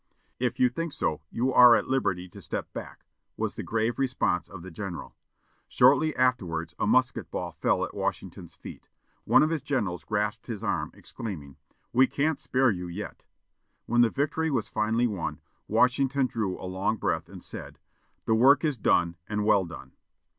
"If 0.39 0.59
you 0.59 0.67
think 0.69 0.93
so, 0.93 1.21
you 1.29 1.53
are 1.53 1.75
at 1.75 1.87
liberty 1.87 2.27
to 2.29 2.41
step 2.41 2.73
back," 2.73 3.05
was 3.37 3.53
the 3.53 3.61
grave 3.61 3.99
response 3.99 4.49
of 4.49 4.63
the 4.63 4.71
general. 4.71 5.15
Shortly 5.67 6.15
afterwards 6.15 6.73
a 6.79 6.87
musket 6.87 7.29
ball 7.29 7.51
fell 7.51 7.85
at 7.85 7.93
Washington's 7.93 8.55
feet. 8.55 8.89
One 9.25 9.43
of 9.43 9.51
his 9.51 9.61
generals 9.61 10.03
grasped 10.03 10.47
his 10.47 10.63
arm, 10.63 10.89
exclaiming, 10.95 11.57
"We 11.93 12.07
can't 12.07 12.39
spare 12.39 12.71
you 12.71 12.87
yet." 12.87 13.25
When 13.85 14.01
the 14.01 14.09
victory 14.09 14.49
was 14.49 14.69
finally 14.69 15.05
won, 15.05 15.39
Washington 15.67 16.25
drew 16.25 16.59
a 16.59 16.65
long 16.65 16.97
breath 16.97 17.29
and 17.29 17.43
said, 17.43 17.77
"The 18.25 18.33
work 18.33 18.65
is 18.65 18.77
done 18.77 19.17
and 19.29 19.45
well 19.45 19.65
done." 19.65 19.91